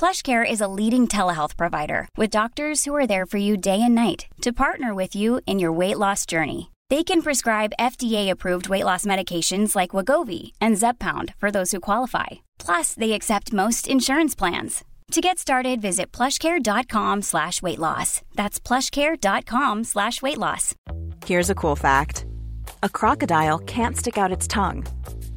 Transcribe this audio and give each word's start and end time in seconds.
PlushCare 0.00 0.50
is 0.50 0.62
a 0.62 0.72
leading 0.78 1.06
telehealth 1.06 1.58
provider 1.58 2.08
with 2.16 2.30
doctors 2.30 2.86
who 2.86 2.94
are 2.94 3.06
there 3.06 3.26
for 3.26 3.36
you 3.36 3.58
day 3.58 3.82
and 3.82 3.94
night 3.94 4.24
to 4.40 4.50
partner 4.50 4.94
with 4.94 5.14
you 5.14 5.42
in 5.44 5.58
your 5.58 5.72
weight 5.72 5.98
loss 5.98 6.24
journey. 6.24 6.70
They 6.88 7.04
can 7.04 7.20
prescribe 7.20 7.74
FDA-approved 7.78 8.70
weight 8.70 8.86
loss 8.86 9.04
medications 9.04 9.76
like 9.76 9.90
Wagovi 9.90 10.52
and 10.58 10.76
Zepbound 10.76 11.34
for 11.36 11.50
those 11.50 11.72
who 11.72 11.80
qualify. 11.80 12.28
Plus, 12.58 12.94
they 12.94 13.12
accept 13.12 13.52
most 13.52 13.86
insurance 13.86 14.34
plans. 14.34 14.84
To 15.10 15.20
get 15.20 15.38
started, 15.38 15.82
visit 15.82 16.12
plushcare.com 16.12 17.20
slash 17.20 17.60
weight 17.60 17.78
loss. 17.78 18.22
That's 18.34 18.58
plushcare.com 18.58 19.84
slash 19.84 20.22
weight 20.22 20.38
loss. 20.38 20.74
Here's 21.26 21.50
a 21.50 21.54
cool 21.54 21.76
fact. 21.76 22.24
A 22.82 22.88
crocodile 22.88 23.58
can't 23.58 23.98
stick 23.98 24.16
out 24.16 24.32
its 24.32 24.48
tongue. 24.48 24.86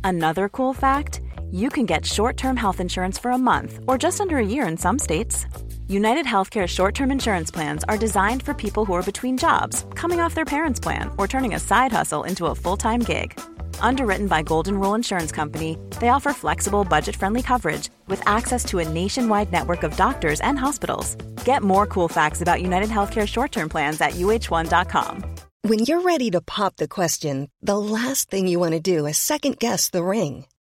Another 0.06 0.48
cool 0.48 0.74
fact, 0.74 1.20
you 1.54 1.70
can 1.70 1.86
get 1.86 2.04
short-term 2.06 2.58
health 2.58 2.80
insurance 2.80 3.20
for 3.20 3.30
a 3.30 3.38
month 3.38 3.80
or 3.88 3.98
just 3.98 4.20
under 4.20 4.38
a 4.38 4.46
year 4.46 4.68
in 4.68 4.76
some 4.76 4.98
states. 4.98 5.46
United 5.88 6.26
Healthcare 6.26 6.68
short-term 6.68 7.12
insurance 7.12 7.52
plans 7.52 7.84
are 7.84 7.98
designed 7.98 8.42
for 8.42 8.56
people 8.56 8.86
who 8.86 8.94
are 8.94 9.04
between 9.12 9.38
jobs, 9.38 9.86
coming 9.94 10.20
off 10.20 10.34
their 10.34 10.46
parents' 10.46 10.80
plan, 10.80 11.12
or 11.18 11.28
turning 11.28 11.54
a 11.54 11.60
side 11.60 11.92
hustle 11.92 12.24
into 12.24 12.48
a 12.48 12.56
full-time 12.56 13.02
gig. 13.02 13.40
Underwritten 13.80 14.28
by 14.28 14.42
Golden 14.42 14.80
Rule 14.80 14.96
Insurance 14.96 15.32
Company, 15.32 15.78
they 16.00 16.10
offer 16.10 16.34
flexible, 16.34 16.84
budget-friendly 16.86 17.44
coverage 17.44 17.90
with 18.08 18.28
access 18.28 18.66
to 18.66 18.80
a 18.80 18.90
nationwide 18.90 19.52
network 19.52 19.84
of 19.84 19.96
doctors 19.96 20.42
and 20.42 20.58
hospitals. 20.58 21.16
Get 21.46 21.62
more 21.62 21.86
cool 21.86 22.08
facts 22.08 22.42
about 22.42 22.64
United 22.64 22.90
Healthcare 22.90 23.28
short-term 23.28 23.70
plans 23.70 24.02
at 24.02 24.14
uh1.com. 24.14 25.24
When 25.62 25.80
you're 25.80 26.02
ready 26.02 26.32
to 26.32 26.42
pop 26.42 26.76
the 26.78 26.88
question, 26.88 27.50
the 27.62 27.78
last 27.78 28.30
thing 28.30 28.48
you 28.48 28.60
want 28.60 28.74
to 28.74 28.80
do 28.80 29.06
is 29.06 29.18
second 29.18 29.60
guess 29.60 29.90
the 29.90 30.04
ring. 30.04 30.46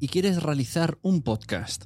y 0.00 0.08
quieres 0.08 0.42
realizar 0.42 0.98
un 1.02 1.22
podcast. 1.22 1.84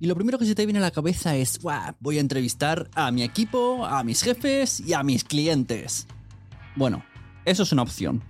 Y 0.00 0.06
lo 0.06 0.14
primero 0.14 0.38
que 0.38 0.46
se 0.46 0.54
te 0.54 0.64
viene 0.64 0.78
a 0.78 0.82
la 0.82 0.92
cabeza 0.92 1.36
es, 1.36 1.58
"Buah, 1.58 1.94
voy 2.00 2.18
a 2.18 2.20
entrevistar 2.20 2.88
a 2.94 3.10
mi 3.10 3.24
equipo, 3.24 3.84
a 3.84 4.04
mis 4.04 4.22
jefes 4.22 4.80
y 4.80 4.92
a 4.92 5.02
mis 5.02 5.24
clientes. 5.24 6.06
Bueno, 6.76 7.04
eso 7.44 7.64
es 7.64 7.72
una 7.72 7.82
opción. 7.82 8.22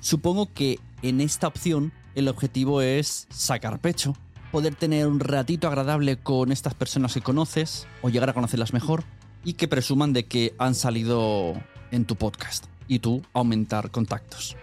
Supongo 0.00 0.52
que 0.52 0.80
en 1.02 1.20
esta 1.20 1.46
opción 1.46 1.92
el 2.16 2.28
objetivo 2.28 2.82
es 2.82 3.28
sacar 3.30 3.80
pecho, 3.80 4.16
poder 4.50 4.74
tener 4.74 5.06
un 5.06 5.20
ratito 5.20 5.68
agradable 5.68 6.16
con 6.16 6.50
estas 6.50 6.74
personas 6.74 7.14
que 7.14 7.20
conoces 7.20 7.86
o 8.02 8.08
llegar 8.08 8.30
a 8.30 8.34
conocerlas 8.34 8.72
mejor 8.72 9.04
y 9.44 9.52
que 9.52 9.68
presuman 9.68 10.12
de 10.12 10.26
que 10.26 10.54
han 10.58 10.74
salido 10.74 11.54
en 11.92 12.04
tu 12.04 12.16
podcast 12.16 12.66
y 12.88 12.98
tú 12.98 13.22
aumentar 13.32 13.90
contactos. 13.90 14.56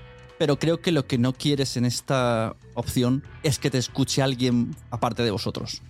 Pero 0.44 0.59
creo 0.59 0.81
que 0.81 0.92
lo 0.92 1.08
que 1.08 1.18
no 1.18 1.31
quieres 1.31 1.78
en 1.78 1.86
esta 1.86 2.58
opción 2.74 3.24
es 3.44 3.59
que 3.59 3.72
te 3.72 3.78
escuche 3.78 4.22
alguien 4.22 4.76
aparte 4.92 5.24
de 5.24 5.31
vosotros. 5.31 5.81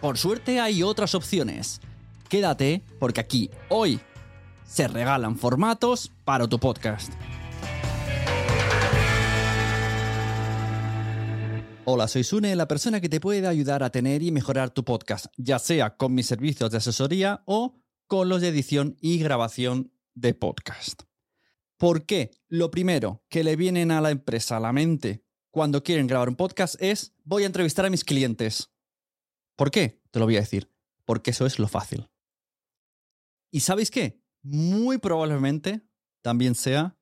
Por 0.00 0.18
suerte 0.18 0.58
hay 0.58 0.82
otras 0.82 1.14
opciones. 1.14 1.80
Quédate 2.28 2.82
porque 2.98 3.20
aquí, 3.20 3.52
hoy, 3.68 4.00
se 4.64 4.88
regalan 4.88 5.38
formatos 5.38 6.10
para 6.24 6.48
tu 6.48 6.58
podcast. 6.58 7.12
Hola, 11.84 12.08
soy 12.08 12.24
Sune, 12.24 12.56
la 12.56 12.66
persona 12.66 13.00
que 13.00 13.08
te 13.08 13.20
puede 13.20 13.46
ayudar 13.46 13.84
a 13.84 13.90
tener 13.90 14.24
y 14.24 14.32
mejorar 14.32 14.70
tu 14.70 14.84
podcast, 14.84 15.26
ya 15.36 15.60
sea 15.60 15.96
con 15.96 16.14
mis 16.14 16.26
servicios 16.26 16.72
de 16.72 16.78
asesoría 16.78 17.44
o 17.44 17.76
con 18.08 18.28
los 18.28 18.40
de 18.40 18.48
edición 18.48 18.96
y 19.00 19.18
grabación 19.18 19.92
de 20.16 20.34
podcast. 20.34 21.04
¿Por 21.76 22.06
qué? 22.06 22.30
Lo 22.48 22.70
primero 22.70 23.24
que 23.28 23.42
le 23.42 23.56
vienen 23.56 23.90
a 23.90 24.00
la 24.00 24.10
empresa 24.10 24.56
a 24.56 24.60
la 24.60 24.72
mente 24.72 25.24
cuando 25.50 25.82
quieren 25.82 26.06
grabar 26.06 26.28
un 26.28 26.36
podcast 26.36 26.80
es 26.80 27.14
voy 27.24 27.42
a 27.42 27.46
entrevistar 27.46 27.84
a 27.84 27.90
mis 27.90 28.04
clientes. 28.04 28.70
¿Por 29.56 29.70
qué? 29.70 30.00
Te 30.10 30.18
lo 30.18 30.24
voy 30.26 30.36
a 30.36 30.40
decir. 30.40 30.70
Porque 31.04 31.32
eso 31.32 31.46
es 31.46 31.58
lo 31.58 31.68
fácil. 31.68 32.08
¿Y 33.50 33.60
sabéis 33.60 33.90
qué? 33.90 34.20
Muy 34.42 34.98
probablemente 34.98 35.82
también 36.22 36.54
sea 36.54 36.96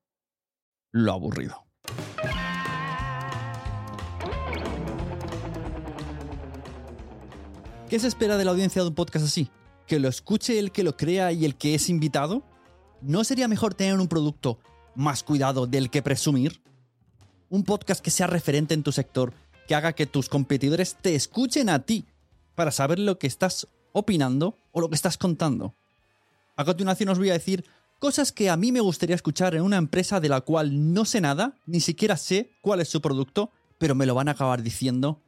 lo 0.90 1.12
aburrido. 1.12 1.66
¿Qué 7.88 7.98
se 7.98 8.08
espera 8.08 8.38
de 8.38 8.44
la 8.46 8.52
audiencia 8.52 8.82
de 8.82 8.88
un 8.88 8.94
podcast 8.94 9.26
así? 9.26 9.50
¿Que 9.86 10.00
lo 10.00 10.08
escuche 10.08 10.58
el 10.58 10.72
que 10.72 10.82
lo 10.82 10.96
crea 10.96 11.30
y 11.30 11.44
el 11.44 11.56
que 11.56 11.74
es 11.74 11.90
invitado? 11.90 12.42
¿No 13.02 13.24
sería 13.24 13.48
mejor 13.48 13.74
tener 13.74 13.98
un 13.98 14.06
producto 14.06 14.60
más 14.94 15.24
cuidado 15.24 15.66
del 15.66 15.90
que 15.90 16.02
presumir? 16.02 16.62
Un 17.50 17.64
podcast 17.64 18.00
que 18.00 18.12
sea 18.12 18.28
referente 18.28 18.74
en 18.74 18.84
tu 18.84 18.92
sector, 18.92 19.34
que 19.66 19.74
haga 19.74 19.92
que 19.92 20.06
tus 20.06 20.28
competidores 20.28 20.94
te 20.94 21.16
escuchen 21.16 21.68
a 21.68 21.80
ti 21.80 22.04
para 22.54 22.70
saber 22.70 23.00
lo 23.00 23.18
que 23.18 23.26
estás 23.26 23.66
opinando 23.90 24.56
o 24.70 24.80
lo 24.80 24.88
que 24.88 24.94
estás 24.94 25.18
contando. 25.18 25.74
A 26.54 26.64
continuación 26.64 27.08
os 27.08 27.18
voy 27.18 27.30
a 27.30 27.34
decir 27.34 27.64
cosas 27.98 28.30
que 28.30 28.50
a 28.50 28.56
mí 28.56 28.70
me 28.70 28.80
gustaría 28.80 29.16
escuchar 29.16 29.56
en 29.56 29.62
una 29.62 29.78
empresa 29.78 30.20
de 30.20 30.28
la 30.28 30.42
cual 30.42 30.92
no 30.94 31.04
sé 31.04 31.20
nada, 31.20 31.58
ni 31.66 31.80
siquiera 31.80 32.16
sé 32.16 32.52
cuál 32.62 32.80
es 32.80 32.88
su 32.88 33.00
producto, 33.00 33.50
pero 33.78 33.96
me 33.96 34.06
lo 34.06 34.14
van 34.14 34.28
a 34.28 34.32
acabar 34.32 34.62
diciendo 34.62 35.20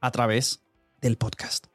a 0.00 0.10
través 0.12 0.60
del 1.02 1.18
podcast. 1.18 1.71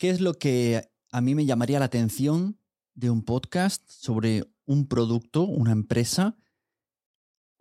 ¿Qué 0.00 0.08
es 0.08 0.22
lo 0.22 0.32
que 0.32 0.90
a 1.12 1.20
mí 1.20 1.34
me 1.34 1.44
llamaría 1.44 1.78
la 1.78 1.84
atención 1.84 2.58
de 2.94 3.10
un 3.10 3.22
podcast 3.22 3.86
sobre 3.86 4.50
un 4.64 4.88
producto, 4.88 5.42
una 5.42 5.72
empresa, 5.72 6.38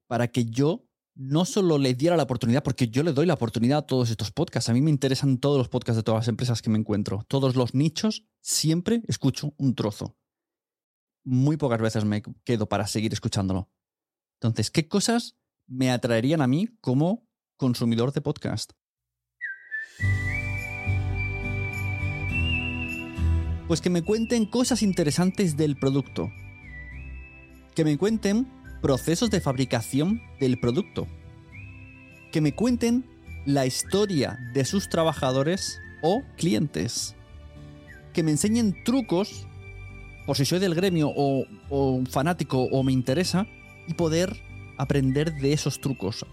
para 0.08 0.30
que 0.30 0.46
yo 0.46 0.86
no 1.16 1.44
solo 1.44 1.78
le 1.78 1.96
diera 1.96 2.16
la 2.16 2.24
oportunidad, 2.24 2.64
porque 2.64 2.88
yo 2.88 3.04
le 3.04 3.12
doy 3.12 3.26
la 3.26 3.34
oportunidad 3.34 3.80
a 3.80 3.88
todos 3.88 4.10
estos 4.10 4.32
podcasts. 4.32 4.70
A 4.70 4.74
mí 4.74 4.80
me 4.80 4.90
interesan 4.90 5.38
todos 5.38 5.58
los 5.58 5.68
podcasts 5.68 5.98
de 5.98 6.04
todas 6.04 6.22
las 6.22 6.28
empresas 6.30 6.62
que 6.62 6.70
me 6.70 6.80
encuentro. 6.80 7.26
Todos 7.28 7.58
los 7.58 7.76
nichos, 7.76 8.24
siempre 8.40 9.04
escucho 9.10 9.54
un 9.58 9.76
trozo. 9.76 10.16
Muy 11.26 11.58
pocas 11.58 11.82
veces 11.82 12.06
me 12.06 12.24
quedo 12.46 12.70
para 12.70 12.88
seguir 12.88 13.12
escuchándolo. 13.12 13.70
Entonces, 14.36 14.72
¿qué 14.72 14.88
cosas 14.88 15.36
me 15.68 15.92
atraerían 15.92 16.40
a 16.40 16.48
mí 16.48 16.70
como 16.80 17.28
consumidor 17.58 18.14
de 18.14 18.22
podcast? 18.22 18.72
Pues 23.70 23.82
que 23.82 23.92
me 23.92 24.02
cuenten 24.02 24.48
cosas 24.48 24.82
interesantes 24.82 25.56
del 25.56 25.78
producto. 25.78 26.32
Que 27.76 27.86
me 27.86 28.00
cuenten 28.00 28.48
procesos 28.82 29.30
de 29.30 29.42
fabricación 29.42 30.24
del 30.40 30.60
producto. 30.60 31.08
que 32.32 32.42
me 32.42 32.54
cuenten 32.54 33.06
la 33.46 33.68
historia 33.68 34.40
de 34.54 34.66
sus 34.66 34.90
trabajadores 34.90 35.80
o 36.02 36.24
clientes. 36.36 37.16
Que 38.12 38.24
me 38.24 38.32
enseñen 38.32 38.84
trucos, 38.84 39.48
por 40.26 40.36
si 40.36 40.46
soy 40.46 40.58
del 40.58 40.74
gremio 40.74 41.12
o, 41.16 41.46
o 41.70 42.04
fanático 42.10 42.64
o 42.64 42.84
me 42.84 42.92
interesa, 42.92 43.46
y 43.88 43.94
poder 43.94 44.36
aprender 44.80 45.36
de 45.36 45.54
esos 45.54 45.80
trucos. 45.80 46.26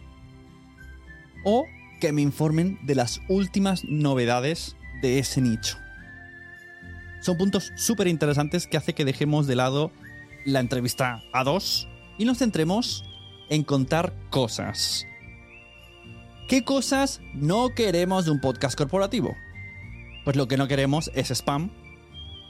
O 1.45 1.67
que 2.01 2.13
me 2.13 2.23
informen 2.23 2.79
de 2.87 2.95
las 2.95 3.21
últimas 3.29 3.85
novedades 3.85 4.75
de 5.03 5.19
ese 5.19 5.43
nicho. 5.43 5.77
Son 7.27 7.37
puntos 7.37 7.73
súper 7.75 8.07
interesantes 8.07 8.69
que 8.69 8.77
hace 8.77 8.93
que 8.93 9.05
dejemos 9.05 9.49
de 9.49 9.57
lado 9.57 9.91
la 10.45 10.61
entrevista 10.61 11.25
a 11.33 11.43
dos 11.43 11.89
y 12.19 12.25
nos 12.25 12.39
centremos 12.39 13.03
en 13.49 13.65
contar 13.65 14.15
cosas. 14.31 15.05
¿Qué 16.47 16.63
cosas 16.63 17.21
no 17.35 17.71
queremos 17.75 18.27
de 18.27 18.31
un 18.31 18.41
podcast 18.41 18.79
corporativo? 18.79 19.35
Pues 20.25 20.37
lo 20.37 20.47
que 20.47 20.57
no 20.57 20.69
queremos 20.69 21.11
es 21.17 21.33
spam, 21.33 21.73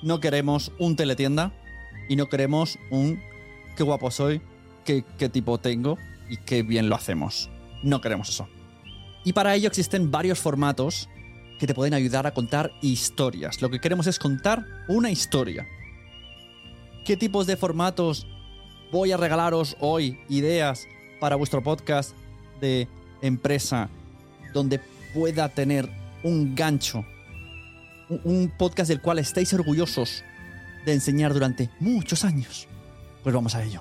no 0.02 0.20
queremos 0.20 0.70
un 0.78 0.94
teletienda 0.94 1.54
y 2.10 2.16
no 2.16 2.26
queremos 2.26 2.78
un 2.90 3.18
qué 3.78 3.82
guapo 3.82 4.10
soy, 4.10 4.42
qué, 4.84 5.06
qué 5.16 5.30
tipo 5.30 5.56
tengo 5.56 5.96
y 6.28 6.36
qué 6.36 6.62
bien 6.62 6.90
lo 6.90 6.96
hacemos. 6.96 7.48
No 7.82 8.02
queremos 8.02 8.28
eso. 8.28 8.46
Y 9.24 9.32
para 9.32 9.54
ello 9.54 9.68
existen 9.68 10.10
varios 10.10 10.38
formatos 10.38 11.08
que 11.58 11.66
te 11.66 11.74
pueden 11.74 11.94
ayudar 11.94 12.26
a 12.26 12.32
contar 12.34 12.72
historias. 12.82 13.62
Lo 13.62 13.70
que 13.70 13.80
queremos 13.80 14.06
es 14.06 14.18
contar 14.18 14.64
una 14.88 15.10
historia. 15.10 15.66
¿Qué 17.04 17.16
tipos 17.16 17.46
de 17.46 17.56
formatos 17.56 18.26
voy 18.92 19.12
a 19.12 19.16
regalaros 19.16 19.76
hoy? 19.80 20.18
Ideas 20.28 20.86
para 21.20 21.36
vuestro 21.36 21.62
podcast 21.62 22.12
de 22.60 22.88
empresa 23.22 23.88
donde 24.52 24.80
pueda 25.14 25.48
tener 25.48 25.88
un 26.22 26.54
gancho. 26.54 27.04
Un- 28.24 28.52
podcast 28.56 28.88
del 28.88 29.00
cual 29.00 29.18
estéis 29.18 29.52
orgullosos 29.54 30.22
de 30.84 30.92
enseñar 30.92 31.32
durante 31.32 31.70
muchos 31.80 32.24
años. 32.24 32.68
Pues 33.22 33.34
vamos 33.34 33.54
a 33.54 33.64
ello. 33.64 33.80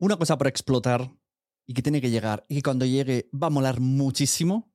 Una 0.00 0.16
cosa 0.16 0.38
por 0.38 0.46
explotar 0.46 1.12
y 1.66 1.74
que 1.74 1.82
tiene 1.82 2.00
que 2.00 2.10
llegar 2.10 2.46
y 2.48 2.56
que 2.56 2.62
cuando 2.62 2.86
llegue 2.86 3.28
va 3.34 3.48
a 3.48 3.50
molar 3.50 3.80
muchísimo 3.80 4.72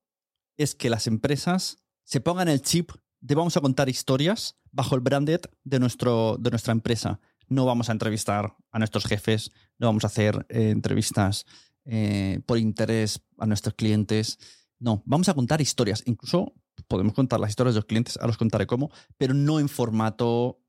es 0.55 0.75
que 0.75 0.91
las 0.91 1.07
empresas 1.07 1.83
se 2.03 2.21
pongan 2.21 2.47
el 2.47 2.61
chip 2.61 2.91
de 3.21 3.33
vamos 3.33 3.57
a 3.57 3.61
contar 3.61 3.89
historias 3.89 4.59
bajo 4.71 4.93
el 4.93 5.01
branded 5.01 5.41
de, 5.63 5.79
nuestro, 5.79 6.37
de 6.39 6.51
nuestra 6.51 6.73
empresa. 6.73 7.19
No 7.47 7.65
vamos 7.65 7.89
a 7.89 7.93
entrevistar 7.93 8.55
a 8.71 8.77
nuestros 8.77 9.05
jefes, 9.05 9.49
no 9.79 9.87
vamos 9.87 10.03
a 10.03 10.07
hacer 10.07 10.45
eh, 10.47 10.69
entrevistas 10.69 11.47
eh, 11.85 12.41
por 12.45 12.59
interés 12.59 13.19
a 13.39 13.47
nuestros 13.47 13.73
clientes. 13.73 14.37
No, 14.77 15.01
vamos 15.07 15.27
a 15.27 15.33
contar 15.33 15.59
historias. 15.59 16.03
Incluso 16.05 16.53
podemos 16.87 17.15
contar 17.15 17.39
las 17.39 17.49
historias 17.49 17.73
de 17.73 17.79
los 17.79 17.85
clientes, 17.85 18.17
ahora 18.17 18.29
os 18.29 18.37
contaré 18.37 18.67
cómo, 18.67 18.91
pero 19.17 19.33
no 19.33 19.59
en 19.59 19.69
formato 19.69 20.61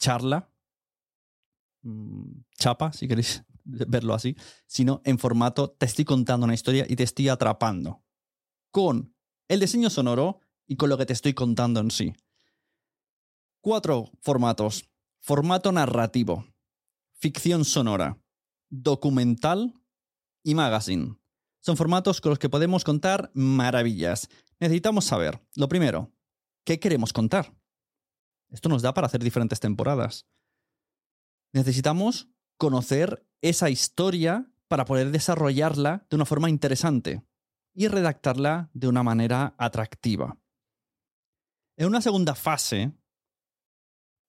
charla, 0.00 0.50
mm, 1.82 2.40
chapa, 2.58 2.92
si 2.92 3.06
queréis 3.06 3.44
verlo 3.64 4.14
así, 4.14 4.36
sino 4.66 5.00
en 5.04 5.18
formato 5.18 5.70
te 5.70 5.86
estoy 5.86 6.04
contando 6.04 6.44
una 6.44 6.54
historia 6.54 6.86
y 6.88 6.96
te 6.96 7.02
estoy 7.02 7.28
atrapando 7.28 8.02
con 8.70 9.14
el 9.48 9.60
diseño 9.60 9.90
sonoro 9.90 10.40
y 10.66 10.76
con 10.76 10.88
lo 10.88 10.98
que 10.98 11.06
te 11.06 11.12
estoy 11.12 11.34
contando 11.34 11.80
en 11.80 11.90
sí. 11.90 12.12
Cuatro 13.60 14.10
formatos. 14.20 14.88
Formato 15.24 15.70
narrativo, 15.70 16.44
ficción 17.12 17.64
sonora, 17.64 18.18
documental 18.68 19.72
y 20.42 20.56
magazine. 20.56 21.16
Son 21.60 21.76
formatos 21.76 22.20
con 22.20 22.30
los 22.30 22.40
que 22.40 22.48
podemos 22.48 22.82
contar 22.82 23.30
maravillas. 23.34 24.28
Necesitamos 24.58 25.04
saber, 25.04 25.40
lo 25.54 25.68
primero, 25.68 26.12
¿qué 26.64 26.80
queremos 26.80 27.12
contar? 27.12 27.54
Esto 28.48 28.68
nos 28.68 28.82
da 28.82 28.94
para 28.94 29.06
hacer 29.06 29.22
diferentes 29.22 29.60
temporadas. 29.60 30.26
Necesitamos 31.52 32.28
conocer 32.56 33.24
esa 33.42 33.68
historia 33.70 34.50
para 34.68 34.84
poder 34.84 35.10
desarrollarla 35.10 36.06
de 36.08 36.16
una 36.16 36.24
forma 36.24 36.48
interesante 36.48 37.22
y 37.74 37.88
redactarla 37.88 38.70
de 38.72 38.88
una 38.88 39.02
manera 39.02 39.54
atractiva. 39.58 40.38
En 41.76 41.88
una 41.88 42.00
segunda 42.00 42.34
fase, 42.34 42.92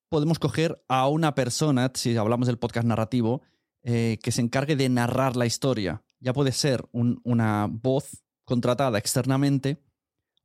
podemos 0.09 0.39
coger 0.39 0.83
a 0.87 1.07
una 1.07 1.35
persona, 1.35 1.91
si 1.93 2.15
hablamos 2.17 2.47
del 2.47 2.59
podcast 2.59 2.87
narrativo, 2.87 3.41
eh, 3.83 4.17
que 4.21 4.31
se 4.31 4.41
encargue 4.41 4.75
de 4.75 4.89
narrar 4.89 5.35
la 5.35 5.45
historia. 5.45 6.03
Ya 6.19 6.33
puede 6.33 6.51
ser 6.51 6.87
un- 6.91 7.19
una 7.23 7.67
voz 7.69 8.23
contratada 8.45 8.97
externamente 8.97 9.81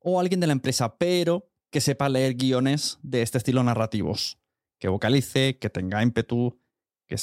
o 0.01 0.19
alguien 0.21 0.41
de 0.41 0.47
la 0.47 0.53
empresa, 0.53 0.97
pero 0.99 1.51
que 1.71 1.81
sepa 1.81 2.09
leer 2.09 2.35
guiones 2.35 2.99
de 3.03 3.23
este 3.23 3.39
estilo 3.39 3.63
narrativos. 3.63 4.39
Que 4.81 4.89
vocalice, 4.89 5.59
que 5.59 5.71
tenga 5.71 6.03
ímpetu, 6.03 6.59
que, 7.09 7.17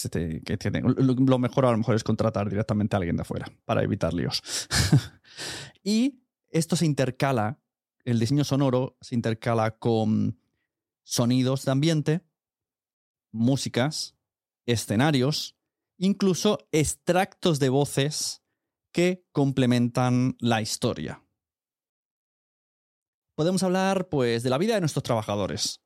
te- 0.57 0.81
Lo 0.81 1.37
mejor 1.39 1.65
a 1.65 1.71
lo 1.71 1.77
mejor 1.77 1.95
es 1.95 2.03
contratar 2.03 2.49
directamente 2.49 2.95
a 2.95 2.97
alguien 2.97 3.15
de 3.15 3.21
afuera 3.21 3.45
para 3.65 3.83
evitar 3.83 4.13
líos. 4.13 4.41
y 5.83 6.23
esto 6.49 6.75
se 6.75 6.85
intercala, 6.85 7.61
el 8.03 8.19
diseño 8.19 8.43
sonoro 8.43 8.97
se 8.99 9.15
intercala 9.15 9.77
con 9.77 10.39
sonidos 11.03 11.65
de 11.65 11.71
ambiente, 11.71 12.21
músicas, 13.31 14.15
escenarios, 14.65 15.55
incluso 15.97 16.67
extractos 16.71 17.59
de 17.59 17.69
voces 17.69 18.41
que 18.91 19.25
complementan 19.31 20.35
la 20.39 20.61
historia. 20.61 21.21
Podemos 23.35 23.61
hablar, 23.63 24.07
pues, 24.09 24.43
de 24.43 24.49
la 24.49 24.57
vida 24.57 24.75
de 24.75 24.79
nuestros 24.79 25.03
trabajadores. 25.03 25.84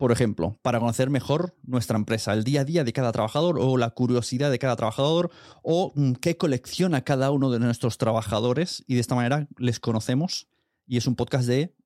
Por 0.00 0.12
ejemplo, 0.12 0.58
para 0.62 0.80
conocer 0.80 1.10
mejor 1.10 1.54
nuestra 1.62 1.98
empresa, 1.98 2.32
el 2.32 2.42
día 2.42 2.62
a 2.62 2.64
día 2.64 2.84
de 2.84 2.92
cada 2.94 3.12
trabajador 3.12 3.58
o 3.60 3.76
la 3.76 3.90
curiosidad 3.90 4.50
de 4.50 4.58
cada 4.58 4.74
trabajador 4.74 5.30
o 5.62 5.92
mm, 5.94 6.12
qué 6.14 6.38
colecciona 6.38 7.04
cada 7.04 7.30
uno 7.30 7.50
de 7.50 7.58
nuestros 7.58 7.98
trabajadores 7.98 8.82
y 8.86 8.94
de 8.94 9.00
esta 9.02 9.14
manera 9.14 9.46
les 9.58 9.78
conocemos 9.78 10.48
y 10.86 10.96
es 10.96 11.06
un 11.06 11.16
podcast 11.16 11.46
de 11.46 11.76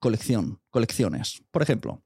colección, 0.00 0.60
colecciones, 0.70 1.44
por 1.52 1.62
ejemplo. 1.62 2.02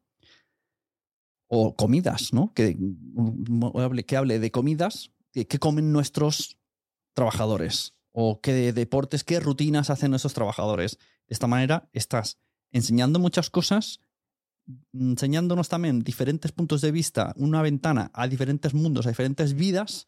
O 1.49 1.75
comidas, 1.75 2.35
¿no? 2.35 2.53
Que, 2.53 2.77
mm, 2.79 3.63
hable- 3.79 4.05
que 4.05 4.19
hable 4.19 4.41
de 4.41 4.51
comidas, 4.51 5.13
que, 5.33 5.47
que 5.47 5.59
comen 5.59 5.93
nuestros 5.93 6.59
trabajadores 7.15 7.95
o 8.13 8.43
qué 8.43 8.53
de 8.53 8.75
deportes, 8.75 9.25
qué 9.25 9.41
rutinas 9.41 9.89
hacen 9.89 10.11
nuestros 10.11 10.35
trabajadores. 10.35 10.99
De 11.27 11.33
esta 11.33 11.47
manera 11.47 11.89
estás 11.95 12.39
enseñando 12.71 13.19
muchas 13.19 13.49
cosas 13.49 14.01
enseñándonos 14.93 15.69
también 15.69 16.03
diferentes 16.03 16.53
puntos 16.53 16.81
de 16.81 16.93
vista, 16.93 17.35
una 17.37 17.63
ventana 17.63 18.11
a 18.15 18.29
diferentes 18.29 18.75
mundos, 18.75 19.07
a 19.07 19.11
diferentes 19.11 19.55
vidas, 19.55 20.07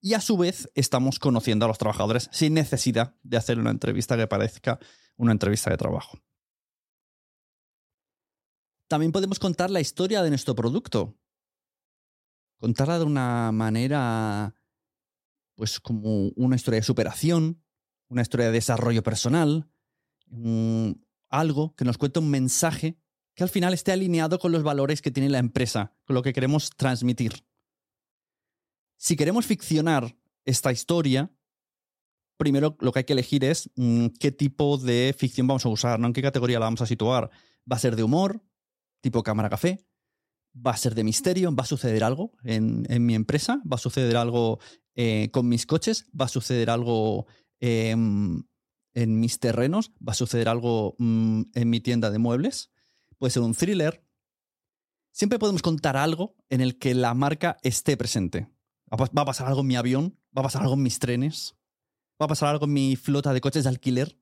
y 0.00 0.14
a 0.14 0.20
su 0.20 0.36
vez 0.36 0.70
estamos 0.74 1.18
conociendo 1.18 1.64
a 1.64 1.68
los 1.68 1.78
trabajadores 1.78 2.28
sin 2.32 2.54
necesidad 2.54 3.16
de 3.22 3.36
hacer 3.36 3.58
una 3.58 3.70
entrevista 3.70 4.16
que 4.16 4.26
parezca 4.26 4.78
una 5.16 5.32
entrevista 5.32 5.70
de 5.70 5.76
trabajo. 5.76 6.20
También 8.86 9.12
podemos 9.12 9.38
contar 9.38 9.70
la 9.70 9.80
historia 9.80 10.22
de 10.22 10.30
nuestro 10.30 10.54
producto. 10.54 11.18
Contarla 12.58 12.98
de 12.98 13.04
una 13.04 13.52
manera, 13.52 14.54
pues 15.54 15.78
como 15.80 16.28
una 16.36 16.56
historia 16.56 16.80
de 16.80 16.86
superación, 16.86 17.62
una 18.08 18.22
historia 18.22 18.46
de 18.46 18.52
desarrollo 18.52 19.02
personal, 19.02 19.70
algo 21.28 21.74
que 21.74 21.84
nos 21.84 21.98
cuente 21.98 22.20
un 22.20 22.30
mensaje 22.30 22.98
que 23.38 23.44
al 23.44 23.50
final 23.50 23.72
esté 23.72 23.92
alineado 23.92 24.40
con 24.40 24.50
los 24.50 24.64
valores 24.64 25.00
que 25.00 25.12
tiene 25.12 25.28
la 25.28 25.38
empresa, 25.38 25.94
con 26.04 26.14
lo 26.14 26.22
que 26.22 26.32
queremos 26.32 26.70
transmitir. 26.70 27.44
Si 28.96 29.14
queremos 29.14 29.46
ficcionar 29.46 30.16
esta 30.44 30.72
historia, 30.72 31.30
primero 32.36 32.76
lo 32.80 32.90
que 32.90 32.98
hay 32.98 33.04
que 33.04 33.12
elegir 33.12 33.44
es 33.44 33.70
mm, 33.76 34.06
qué 34.18 34.32
tipo 34.32 34.76
de 34.76 35.14
ficción 35.16 35.46
vamos 35.46 35.64
a 35.64 35.68
usar, 35.68 36.00
¿no? 36.00 36.08
en 36.08 36.14
qué 36.14 36.20
categoría 36.20 36.58
la 36.58 36.66
vamos 36.66 36.80
a 36.80 36.86
situar. 36.86 37.30
¿Va 37.70 37.76
a 37.76 37.78
ser 37.78 37.94
de 37.94 38.02
humor, 38.02 38.42
tipo 39.00 39.22
cámara 39.22 39.48
café? 39.48 39.86
¿Va 40.56 40.72
a 40.72 40.76
ser 40.76 40.96
de 40.96 41.04
misterio? 41.04 41.54
¿Va 41.54 41.62
a 41.62 41.66
suceder 41.66 42.02
algo 42.02 42.32
en, 42.42 43.06
mi 43.06 43.14
empresa? 43.14 43.62
¿Va 43.70 43.76
a 43.76 43.78
suceder 43.78 44.16
algo 44.16 44.58
eh, 44.96 45.30
con 45.30 45.48
mis 45.48 45.64
coches? 45.64 46.06
¿Va 46.20 46.24
a 46.24 46.28
suceder 46.28 46.70
algo 46.70 47.26
eh, 47.60 47.90
en 47.90 49.20
mis 49.20 49.38
terrenos? 49.38 49.92
¿Va 49.96 50.10
a 50.10 50.16
suceder 50.16 50.48
algo 50.48 50.96
mm, 50.98 51.42
en 51.54 51.70
mi 51.70 51.78
tienda 51.78 52.10
de 52.10 52.18
muebles? 52.18 52.72
Puede 53.18 53.30
ser 53.30 53.42
un 53.42 53.54
thriller. 53.54 54.04
Siempre 55.12 55.38
podemos 55.38 55.62
contar 55.62 55.96
algo 55.96 56.36
en 56.48 56.60
el 56.60 56.78
que 56.78 56.94
la 56.94 57.14
marca 57.14 57.58
esté 57.62 57.96
presente. 57.96 58.48
Va 58.92 59.22
a 59.22 59.24
pasar 59.24 59.48
algo 59.48 59.60
en 59.60 59.66
mi 59.66 59.76
avión, 59.76 60.18
va 60.36 60.40
a 60.40 60.44
pasar 60.44 60.62
algo 60.62 60.74
en 60.74 60.82
mis 60.82 60.98
trenes, 60.98 61.56
va 62.20 62.24
a 62.26 62.28
pasar 62.28 62.48
algo 62.48 62.64
en 62.64 62.72
mi 62.72 62.96
flota 62.96 63.32
de 63.32 63.40
coches 63.40 63.64
de 63.64 63.70
alquiler. 63.70 64.18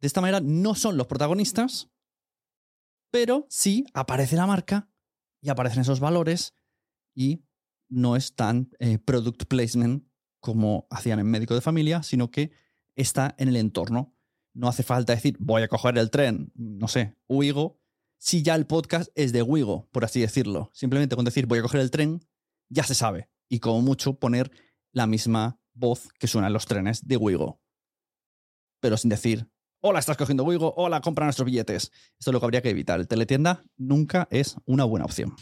De 0.00 0.06
esta 0.06 0.20
manera 0.20 0.40
no 0.40 0.74
son 0.74 0.96
los 0.96 1.06
protagonistas, 1.06 1.90
pero 3.10 3.46
sí 3.50 3.84
aparece 3.92 4.36
la 4.36 4.46
marca 4.46 4.90
y 5.40 5.50
aparecen 5.50 5.82
esos 5.82 6.00
valores 6.00 6.54
y 7.14 7.44
no 7.88 8.16
es 8.16 8.34
tan 8.34 8.70
eh, 8.78 8.98
product 8.98 9.44
placement 9.44 10.06
como 10.40 10.86
hacían 10.90 11.18
en 11.18 11.26
médico 11.26 11.54
de 11.54 11.60
familia, 11.60 12.02
sino 12.02 12.30
que 12.30 12.52
está 12.96 13.34
en 13.38 13.48
el 13.48 13.56
entorno. 13.56 14.11
No 14.54 14.68
hace 14.68 14.82
falta 14.82 15.14
decir, 15.14 15.36
voy 15.38 15.62
a 15.62 15.68
coger 15.68 15.96
el 15.98 16.10
tren, 16.10 16.52
no 16.54 16.88
sé, 16.88 17.16
Wigo, 17.28 17.80
si 18.18 18.42
ya 18.42 18.54
el 18.54 18.66
podcast 18.66 19.10
es 19.14 19.32
de 19.32 19.42
Wigo, 19.42 19.88
por 19.90 20.04
así 20.04 20.20
decirlo. 20.20 20.70
Simplemente 20.72 21.16
con 21.16 21.24
decir, 21.24 21.46
voy 21.46 21.58
a 21.58 21.62
coger 21.62 21.80
el 21.80 21.90
tren, 21.90 22.24
ya 22.68 22.84
se 22.84 22.94
sabe. 22.94 23.30
Y 23.48 23.58
como 23.58 23.82
mucho 23.82 24.14
poner 24.14 24.52
la 24.92 25.06
misma 25.06 25.58
voz 25.74 26.08
que 26.18 26.28
suena 26.28 26.46
en 26.46 26.52
los 26.52 26.66
trenes 26.66 27.06
de 27.08 27.16
Wigo. 27.16 27.60
Pero 28.80 28.96
sin 28.96 29.10
decir, 29.10 29.50
hola, 29.80 29.98
estás 29.98 30.16
cogiendo 30.16 30.44
Wigo, 30.44 30.72
hola, 30.76 31.00
compra 31.00 31.26
nuestros 31.26 31.46
billetes. 31.46 31.90
Esto 32.18 32.30
es 32.30 32.32
lo 32.32 32.38
que 32.38 32.46
habría 32.46 32.62
que 32.62 32.70
evitar. 32.70 33.00
El 33.00 33.08
teletienda 33.08 33.64
nunca 33.76 34.28
es 34.30 34.56
una 34.66 34.84
buena 34.84 35.04
opción. 35.04 35.34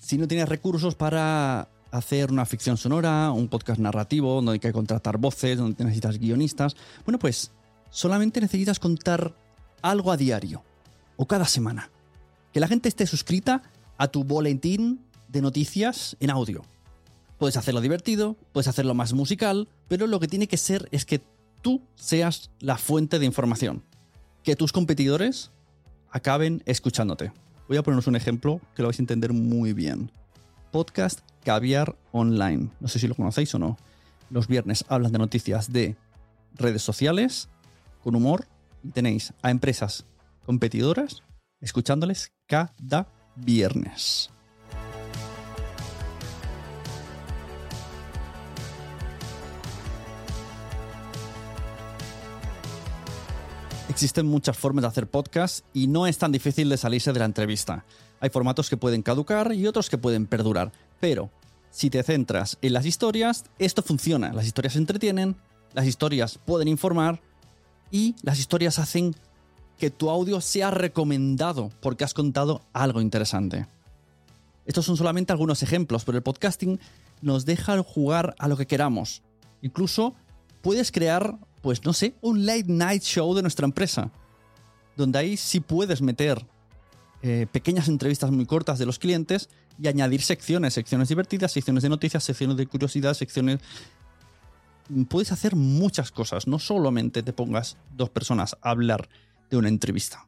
Si 0.00 0.18
no 0.18 0.28
tienes 0.28 0.48
recursos 0.48 0.94
para 0.94 1.70
hacer 1.90 2.30
una 2.30 2.46
ficción 2.46 2.76
sonora, 2.76 3.30
un 3.32 3.48
podcast 3.48 3.80
narrativo, 3.80 4.34
donde 4.34 4.52
hay 4.52 4.58
que 4.58 4.72
contratar 4.72 5.18
voces, 5.18 5.58
donde 5.58 5.84
necesitas 5.84 6.18
guionistas, 6.18 6.76
bueno, 7.04 7.18
pues 7.18 7.50
solamente 7.90 8.40
necesitas 8.40 8.78
contar 8.78 9.34
algo 9.82 10.12
a 10.12 10.16
diario 10.16 10.62
o 11.16 11.26
cada 11.26 11.46
semana. 11.46 11.90
Que 12.52 12.60
la 12.60 12.68
gente 12.68 12.88
esté 12.88 13.06
suscrita 13.06 13.62
a 13.96 14.08
tu 14.08 14.24
boletín 14.24 15.00
de 15.28 15.42
noticias 15.42 16.16
en 16.20 16.30
audio. 16.30 16.62
Puedes 17.38 17.56
hacerlo 17.56 17.80
divertido, 17.80 18.36
puedes 18.52 18.68
hacerlo 18.68 18.94
más 18.94 19.12
musical, 19.12 19.68
pero 19.86 20.06
lo 20.06 20.18
que 20.18 20.28
tiene 20.28 20.48
que 20.48 20.56
ser 20.56 20.88
es 20.90 21.04
que 21.04 21.22
tú 21.62 21.82
seas 21.94 22.50
la 22.60 22.78
fuente 22.78 23.18
de 23.18 23.26
información. 23.26 23.82
Que 24.42 24.56
tus 24.56 24.72
competidores 24.72 25.50
acaben 26.10 26.62
escuchándote. 26.66 27.32
Voy 27.68 27.76
a 27.76 27.82
poneros 27.82 28.06
un 28.06 28.16
ejemplo 28.16 28.60
que 28.74 28.82
lo 28.82 28.88
vais 28.88 28.98
a 28.98 29.02
entender 29.02 29.32
muy 29.32 29.72
bien. 29.72 30.10
Podcast 30.72 31.20
Caviar 31.44 31.96
Online. 32.12 32.70
No 32.80 32.88
sé 32.88 32.98
si 32.98 33.08
lo 33.08 33.14
conocéis 33.14 33.54
o 33.54 33.58
no. 33.58 33.76
Los 34.30 34.48
viernes 34.48 34.84
hablan 34.88 35.12
de 35.12 35.18
noticias 35.18 35.72
de 35.72 35.96
redes 36.54 36.82
sociales, 36.82 37.48
con 38.02 38.14
humor, 38.14 38.46
y 38.82 38.90
tenéis 38.90 39.32
a 39.42 39.50
empresas 39.50 40.06
competidoras 40.44 41.22
escuchándoles 41.60 42.32
cada 42.46 43.08
viernes. 43.36 44.30
Existen 53.88 54.26
muchas 54.26 54.56
formas 54.56 54.82
de 54.82 54.88
hacer 54.88 55.08
podcast 55.08 55.64
y 55.72 55.88
no 55.88 56.06
es 56.06 56.18
tan 56.18 56.30
difícil 56.30 56.68
de 56.68 56.76
salirse 56.76 57.12
de 57.12 57.18
la 57.18 57.24
entrevista. 57.24 57.84
Hay 58.20 58.30
formatos 58.30 58.70
que 58.70 58.76
pueden 58.76 59.02
caducar 59.02 59.52
y 59.52 59.66
otros 59.66 59.90
que 59.90 59.98
pueden 59.98 60.26
perdurar, 60.26 60.70
pero 61.00 61.30
si 61.70 61.90
te 61.90 62.02
centras 62.02 62.58
en 62.62 62.72
las 62.72 62.86
historias, 62.86 63.44
esto 63.58 63.82
funciona. 63.82 64.32
Las 64.32 64.46
historias 64.46 64.76
entretienen, 64.76 65.36
las 65.74 65.86
historias 65.86 66.38
pueden 66.44 66.68
informar 66.68 67.20
y 67.90 68.14
las 68.22 68.38
historias 68.38 68.78
hacen 68.78 69.14
que 69.78 69.90
tu 69.90 70.10
audio 70.10 70.40
sea 70.40 70.70
recomendado 70.70 71.70
porque 71.80 72.04
has 72.04 72.14
contado 72.14 72.62
algo 72.72 73.00
interesante. 73.00 73.66
Estos 74.66 74.84
son 74.84 74.96
solamente 74.96 75.32
algunos 75.32 75.62
ejemplos, 75.62 76.04
pero 76.04 76.18
el 76.18 76.22
podcasting 76.22 76.80
nos 77.22 77.46
deja 77.46 77.82
jugar 77.82 78.34
a 78.38 78.48
lo 78.48 78.56
que 78.56 78.66
queramos. 78.66 79.22
Incluso 79.62 80.14
puedes 80.62 80.92
crear, 80.92 81.38
pues 81.62 81.84
no 81.84 81.92
sé, 81.92 82.14
un 82.20 82.44
late 82.44 82.66
night 82.66 83.02
show 83.02 83.34
de 83.34 83.42
nuestra 83.42 83.64
empresa, 83.64 84.10
donde 84.96 85.18
ahí 85.18 85.36
sí 85.36 85.60
puedes 85.60 86.02
meter 86.02 86.44
eh, 87.22 87.46
pequeñas 87.50 87.88
entrevistas 87.88 88.30
muy 88.30 88.46
cortas 88.46 88.78
de 88.78 88.86
los 88.86 88.98
clientes 88.98 89.48
y 89.80 89.88
añadir 89.88 90.22
secciones, 90.22 90.74
secciones 90.74 91.08
divertidas, 91.08 91.52
secciones 91.52 91.82
de 91.82 91.88
noticias, 91.88 92.24
secciones 92.24 92.56
de 92.56 92.66
curiosidad, 92.66 93.14
secciones... 93.14 93.60
Puedes 95.08 95.32
hacer 95.32 95.54
muchas 95.54 96.10
cosas, 96.10 96.46
no 96.46 96.58
solamente 96.58 97.22
te 97.22 97.32
pongas 97.32 97.76
dos 97.94 98.08
personas 98.10 98.56
a 98.62 98.70
hablar 98.70 99.08
de 99.50 99.56
una 99.58 99.68
entrevista. 99.68 100.26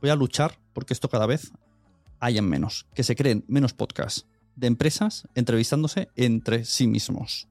Voy 0.00 0.10
a 0.10 0.16
luchar 0.16 0.58
porque 0.72 0.92
esto 0.92 1.08
cada 1.08 1.26
vez 1.26 1.52
hayan 2.20 2.48
menos, 2.48 2.86
que 2.94 3.04
se 3.04 3.14
creen 3.14 3.44
menos 3.46 3.72
podcasts 3.72 4.26
de 4.56 4.66
empresas 4.66 5.28
entrevistándose 5.34 6.08
entre 6.16 6.64
sí 6.64 6.86
mismos. 6.86 7.48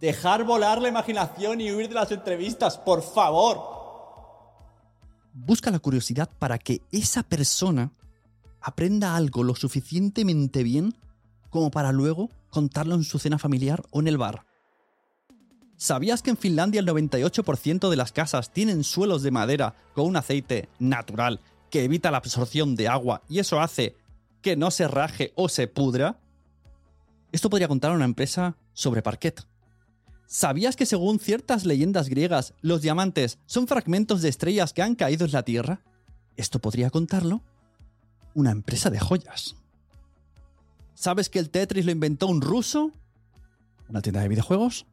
Dejar 0.00 0.44
volar 0.44 0.82
la 0.82 0.88
imaginación 0.88 1.60
y 1.60 1.72
huir 1.72 1.88
de 1.88 1.94
las 1.94 2.12
entrevistas, 2.12 2.76
por 2.76 3.02
favor. 3.02 3.74
Busca 5.32 5.70
la 5.70 5.78
curiosidad 5.78 6.28
para 6.38 6.58
que 6.58 6.82
esa 6.92 7.22
persona 7.22 7.90
aprenda 8.64 9.14
algo 9.14 9.44
lo 9.44 9.54
suficientemente 9.54 10.62
bien 10.62 10.94
como 11.50 11.70
para 11.70 11.92
luego 11.92 12.30
contarlo 12.48 12.94
en 12.94 13.04
su 13.04 13.18
cena 13.18 13.38
familiar 13.38 13.84
o 13.90 14.00
en 14.00 14.08
el 14.08 14.18
bar. 14.18 14.46
¿Sabías 15.76 16.22
que 16.22 16.30
en 16.30 16.38
Finlandia 16.38 16.80
el 16.80 16.86
98% 16.86 17.90
de 17.90 17.96
las 17.96 18.12
casas 18.12 18.52
tienen 18.52 18.82
suelos 18.82 19.22
de 19.22 19.30
madera 19.30 19.74
con 19.94 20.06
un 20.06 20.16
aceite 20.16 20.68
natural 20.78 21.40
que 21.70 21.84
evita 21.84 22.10
la 22.10 22.16
absorción 22.18 22.74
de 22.74 22.88
agua 22.88 23.22
y 23.28 23.38
eso 23.38 23.60
hace 23.60 23.96
que 24.40 24.56
no 24.56 24.70
se 24.70 24.88
raje 24.88 25.32
o 25.36 25.48
se 25.48 25.68
pudra? 25.68 26.18
Esto 27.32 27.50
podría 27.50 27.68
contar 27.68 27.90
a 27.90 27.94
una 27.94 28.04
empresa 28.04 28.56
sobre 28.72 29.02
parquet. 29.02 29.46
¿Sabías 30.26 30.74
que 30.74 30.86
según 30.86 31.18
ciertas 31.18 31.66
leyendas 31.66 32.08
griegas, 32.08 32.54
los 32.62 32.80
diamantes 32.80 33.38
son 33.44 33.66
fragmentos 33.66 34.22
de 34.22 34.30
estrellas 34.30 34.72
que 34.72 34.82
han 34.82 34.94
caído 34.94 35.26
en 35.26 35.32
la 35.32 35.42
Tierra? 35.42 35.80
Esto 36.36 36.60
podría 36.60 36.90
contarlo 36.90 37.42
una 38.34 38.50
empresa 38.50 38.90
de 38.90 39.00
joyas. 39.00 39.56
¿Sabes 40.94 41.28
que 41.28 41.38
el 41.38 41.50
Tetris 41.50 41.84
lo 41.84 41.92
inventó 41.92 42.26
un 42.26 42.40
ruso? 42.40 42.92
¿Una 43.88 44.02
tienda 44.02 44.20
de 44.20 44.28
videojuegos? 44.28 44.86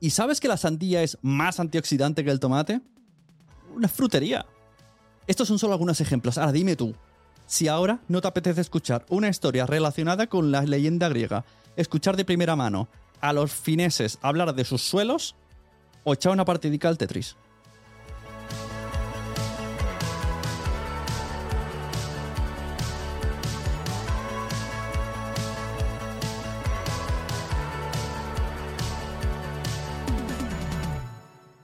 ¿Y 0.00 0.10
sabes 0.10 0.40
que 0.40 0.48
la 0.48 0.56
sandía 0.56 1.02
es 1.02 1.18
más 1.22 1.60
antioxidante 1.60 2.24
que 2.24 2.30
el 2.30 2.40
tomate? 2.40 2.80
Una 3.74 3.88
frutería. 3.88 4.46
Estos 5.26 5.48
son 5.48 5.58
solo 5.58 5.72
algunos 5.72 6.00
ejemplos. 6.00 6.38
Ahora 6.38 6.52
dime 6.52 6.76
tú, 6.76 6.94
si 7.46 7.68
ahora 7.68 8.00
no 8.08 8.20
te 8.20 8.28
apetece 8.28 8.60
escuchar 8.60 9.06
una 9.08 9.28
historia 9.28 9.66
relacionada 9.66 10.26
con 10.26 10.50
la 10.50 10.62
leyenda 10.62 11.08
griega, 11.08 11.44
escuchar 11.76 12.16
de 12.16 12.24
primera 12.24 12.56
mano 12.56 12.88
a 13.20 13.32
los 13.32 13.52
fineses 13.52 14.18
hablar 14.20 14.54
de 14.54 14.64
sus 14.64 14.82
suelos 14.82 15.34
o 16.04 16.12
echar 16.12 16.32
una 16.32 16.44
partidica 16.44 16.88
al 16.88 16.98
Tetris. 16.98 17.36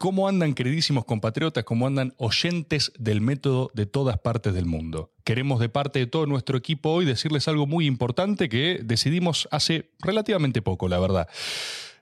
¿Cómo 0.03 0.27
andan, 0.27 0.55
queridísimos 0.55 1.05
compatriotas? 1.05 1.63
¿Cómo 1.63 1.87
andan 1.87 2.13
oyentes 2.17 2.91
del 2.99 3.21
método 3.21 3.71
de 3.73 3.87
todas 3.87 4.19
partes 4.19 4.53
del 4.53 4.67
mundo? 4.67 5.13
Queremos 5.23 5.61
de 5.61 5.69
parte 5.69 6.01
de 6.01 6.09
todo 6.09 6.27
nuestro 6.27 6.59
equipo 6.59 6.91
hoy 6.91 7.05
decirles 7.05 7.47
algo 7.47 7.69
muy 7.69 7.87
importante 7.87 8.49
que 8.49 8.81
decidimos 8.83 9.47
hace 9.53 9.93
relativamente 10.01 10.61
poco, 10.61 10.89
la 10.89 10.99
verdad. 10.99 11.29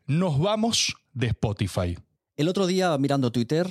Nos 0.07 0.39
vamos 0.39 0.97
de 1.13 1.27
Spotify. 1.27 1.99
El 2.39 2.49
otro 2.49 2.67
día, 2.67 2.97
mirando 2.97 3.33
Twitter, 3.33 3.67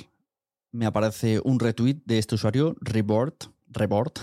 me 0.70 0.86
aparece 0.86 1.40
un 1.42 1.58
retweet 1.58 2.00
de 2.04 2.18
este 2.18 2.36
usuario, 2.36 2.76
Rebort, 2.80 3.46
Rebort, 3.66 4.20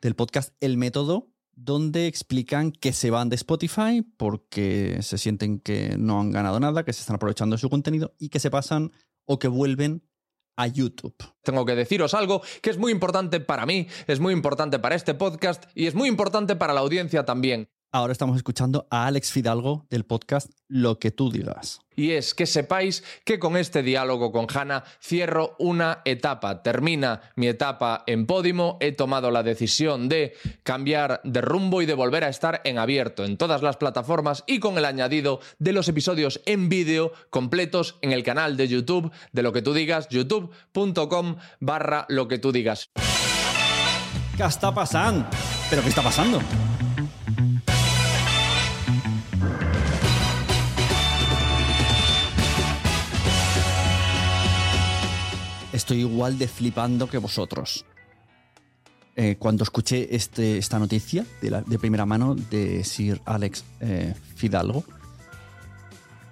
del 0.00 0.14
podcast 0.14 0.54
El 0.60 0.76
Método, 0.76 1.26
donde 1.56 2.06
explican 2.06 2.70
que 2.70 2.92
se 2.92 3.10
van 3.10 3.28
de 3.28 3.34
Spotify 3.34 4.02
porque 4.16 4.98
se 5.02 5.18
sienten 5.18 5.58
que 5.58 5.96
no 5.98 6.20
han 6.20 6.30
ganado 6.30 6.60
nada, 6.60 6.84
que 6.84 6.92
se 6.92 7.00
están 7.00 7.16
aprovechando 7.16 7.56
de 7.56 7.60
su 7.60 7.68
contenido 7.68 8.14
y 8.20 8.28
que 8.28 8.38
se 8.38 8.48
pasan 8.48 8.92
o 9.30 9.38
que 9.38 9.46
vuelven 9.46 10.02
a 10.56 10.66
YouTube. 10.66 11.14
Tengo 11.44 11.64
que 11.64 11.76
deciros 11.76 12.14
algo 12.14 12.42
que 12.60 12.70
es 12.70 12.78
muy 12.78 12.90
importante 12.90 13.38
para 13.38 13.64
mí, 13.64 13.86
es 14.08 14.18
muy 14.18 14.32
importante 14.32 14.80
para 14.80 14.96
este 14.96 15.14
podcast 15.14 15.64
y 15.76 15.86
es 15.86 15.94
muy 15.94 16.08
importante 16.08 16.56
para 16.56 16.74
la 16.74 16.80
audiencia 16.80 17.24
también. 17.24 17.68
Ahora 17.92 18.12
estamos 18.12 18.36
escuchando 18.36 18.86
a 18.88 19.06
Alex 19.06 19.32
Fidalgo 19.32 19.84
del 19.90 20.04
podcast 20.04 20.48
Lo 20.68 21.00
que 21.00 21.10
tú 21.10 21.28
digas. 21.28 21.80
Y 21.96 22.12
es 22.12 22.34
que 22.34 22.46
sepáis 22.46 23.02
que 23.24 23.40
con 23.40 23.56
este 23.56 23.82
diálogo 23.82 24.30
con 24.30 24.46
Hanna 24.48 24.84
cierro 25.02 25.56
una 25.58 26.00
etapa, 26.04 26.62
termina 26.62 27.20
mi 27.34 27.48
etapa 27.48 28.04
en 28.06 28.26
Podimo, 28.26 28.78
he 28.80 28.92
tomado 28.92 29.32
la 29.32 29.42
decisión 29.42 30.08
de 30.08 30.34
cambiar 30.62 31.20
de 31.24 31.40
rumbo 31.40 31.82
y 31.82 31.86
de 31.86 31.94
volver 31.94 32.22
a 32.22 32.28
estar 32.28 32.60
en 32.62 32.78
abierto 32.78 33.24
en 33.24 33.36
todas 33.36 33.60
las 33.60 33.76
plataformas 33.76 34.44
y 34.46 34.60
con 34.60 34.78
el 34.78 34.84
añadido 34.84 35.40
de 35.58 35.72
los 35.72 35.88
episodios 35.88 36.42
en 36.46 36.68
vídeo 36.68 37.12
completos 37.28 37.96
en 38.02 38.12
el 38.12 38.22
canal 38.22 38.56
de 38.56 38.68
YouTube 38.68 39.10
de 39.32 39.42
lo 39.42 39.52
que 39.52 39.62
tú 39.62 39.74
digas, 39.74 40.08
youtube.com 40.10 41.38
barra 41.58 42.06
lo 42.08 42.28
que 42.28 42.38
tú 42.38 42.52
digas. 42.52 42.88
¿Qué 44.36 44.44
está 44.44 44.72
pasando? 44.72 45.26
¿Pero 45.68 45.82
qué 45.82 45.88
está 45.88 46.02
pasando? 46.02 46.40
Estoy 55.90 56.08
igual 56.08 56.38
de 56.38 56.46
flipando 56.46 57.08
que 57.08 57.18
vosotros. 57.18 57.84
Eh, 59.16 59.34
cuando 59.40 59.64
escuché 59.64 60.14
este, 60.14 60.56
esta 60.56 60.78
noticia 60.78 61.26
de, 61.42 61.78
primera 61.80 62.06
mano 62.06 62.36
de 62.36 62.84
Sir 62.84 63.20
Alex 63.24 63.64
eh, 63.80 64.14
Fidalgo, 64.36 64.84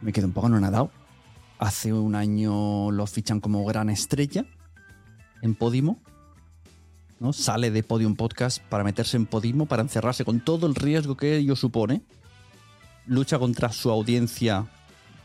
me 0.00 0.12
quedé 0.12 0.26
un 0.26 0.32
poco 0.32 0.46
anonadado. 0.46 0.92
Hace 1.58 1.92
un 1.92 2.14
año 2.14 2.92
lo 2.92 3.04
fichan 3.08 3.40
como 3.40 3.64
gran 3.64 3.90
estrella 3.90 4.46
en 5.42 5.56
Podimo. 5.56 5.98
¿no? 7.18 7.32
Sale 7.32 7.72
de 7.72 7.82
Podium 7.82 8.14
Podcast 8.14 8.62
para 8.62 8.84
meterse 8.84 9.16
en 9.16 9.26
Podimo, 9.26 9.66
para 9.66 9.82
encerrarse 9.82 10.24
con 10.24 10.38
todo 10.38 10.68
el 10.68 10.76
riesgo 10.76 11.16
que 11.16 11.36
ello 11.36 11.56
supone. 11.56 12.02
Lucha 13.06 13.40
contra 13.40 13.72
su 13.72 13.90
audiencia 13.90 14.68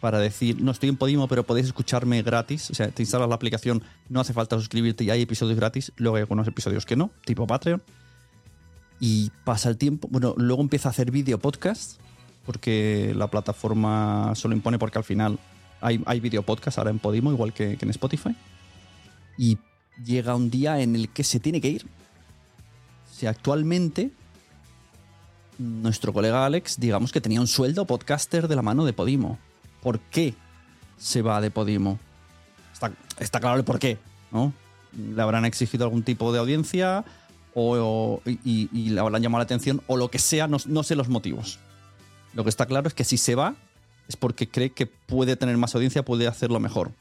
para 0.03 0.19
decir, 0.19 0.61
no 0.61 0.71
estoy 0.71 0.89
en 0.89 0.97
Podimo, 0.97 1.29
pero 1.29 1.45
podéis 1.45 1.67
escucharme 1.67 2.21
gratis. 2.23 2.69
O 2.69 2.73
sea, 2.73 2.89
te 2.89 3.01
instalas 3.01 3.29
la 3.29 3.35
aplicación, 3.35 3.81
no 4.09 4.19
hace 4.19 4.33
falta 4.33 4.57
suscribirte 4.57 5.05
y 5.05 5.09
hay 5.09 5.21
episodios 5.21 5.55
gratis. 5.55 5.93
Luego 5.95 6.17
hay 6.17 6.23
algunos 6.23 6.45
episodios 6.45 6.85
que 6.85 6.97
no, 6.97 7.09
tipo 7.23 7.47
Patreon. 7.47 7.81
Y 8.99 9.31
pasa 9.45 9.69
el 9.69 9.77
tiempo. 9.77 10.09
Bueno, 10.11 10.33
luego 10.35 10.61
empieza 10.61 10.89
a 10.89 10.91
hacer 10.91 11.09
vídeo 11.09 11.39
podcast, 11.39 12.01
porque 12.45 13.13
la 13.15 13.29
plataforma 13.29 14.33
se 14.35 14.49
lo 14.49 14.53
impone, 14.53 14.77
porque 14.77 14.97
al 14.97 15.05
final 15.05 15.39
hay, 15.79 16.03
hay 16.05 16.19
video 16.19 16.43
podcast 16.43 16.79
ahora 16.79 16.89
en 16.89 16.99
Podimo, 16.99 17.31
igual 17.31 17.53
que, 17.53 17.77
en 17.79 17.89
Spotify. 17.89 18.35
Y 19.37 19.57
llega 20.03 20.35
un 20.35 20.49
día 20.49 20.81
en 20.81 20.97
el 20.97 21.07
que 21.07 21.23
se 21.23 21.39
tiene 21.39 21.61
que 21.61 21.69
ir. 21.69 21.85
Sea, 23.09 23.29
actualmente 23.29 24.11
nuestro 25.57 26.11
colega 26.11 26.45
Alex, 26.45 26.77
digamos 26.77 27.13
que 27.13 27.21
tenía 27.21 27.39
un 27.39 27.47
sueldo 27.47 27.87
podcaster 27.87 28.49
de 28.49 28.55
la 28.57 28.61
mano 28.61 28.83
de 28.83 28.91
Podimo. 28.91 29.39
¿Por 29.83 29.99
qué 29.99 30.33
se 30.97 31.21
va 31.21 31.41
de 31.41 31.51
Podimo? 31.51 31.99
Está, 32.71 32.93
está 33.19 33.39
claro 33.41 33.57
el 33.57 33.65
por 33.65 33.79
qué, 33.79 33.97
¿no? 34.31 34.53
Le 34.97 35.21
habrán 35.21 35.43
exigido 35.43 35.83
algún 35.83 36.03
tipo 36.03 36.31
de 36.31 36.39
audiencia 36.39 37.03
o, 37.53 38.21
y, 38.25 38.69
y 38.71 38.89
le 38.89 38.99
habrán 38.99 39.21
llamado 39.21 39.39
la 39.39 39.43
atención 39.43 39.81
o 39.87 39.97
lo 39.97 40.09
que 40.09 40.19
sea, 40.19 40.47
no, 40.47 40.57
no 40.65 40.83
sé 40.83 40.95
los 40.95 41.09
motivos. 41.09 41.59
Lo 42.33 42.43
que 42.43 42.49
está 42.49 42.65
claro 42.65 42.87
es 42.87 42.93
que 42.93 43.03
si 43.03 43.17
se 43.17 43.35
va 43.35 43.55
es 44.07 44.15
porque 44.15 44.49
cree 44.49 44.71
que 44.71 44.85
puede 44.87 45.35
tener 45.35 45.57
más 45.57 45.75
audiencia, 45.75 46.03
puede 46.03 46.27
hacerlo 46.27 46.59
mejor. 46.59 46.91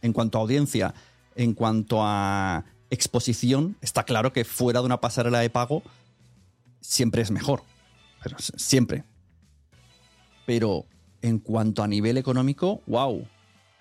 En 0.00 0.12
cuanto 0.12 0.38
a 0.38 0.40
audiencia, 0.40 0.94
en 1.34 1.52
cuanto 1.54 1.98
a 2.02 2.64
exposición, 2.90 3.76
está 3.82 4.04
claro 4.04 4.32
que 4.32 4.44
fuera 4.44 4.80
de 4.80 4.86
una 4.86 5.00
pasarela 5.00 5.40
de 5.40 5.50
pago 5.50 5.82
siempre 6.80 7.22
es 7.22 7.30
mejor. 7.30 7.62
Pero 8.22 8.36
siempre. 8.38 9.04
Pero 10.46 10.86
en 11.22 11.38
cuanto 11.38 11.82
a 11.82 11.88
nivel 11.88 12.16
económico, 12.16 12.82
wow. 12.86 13.26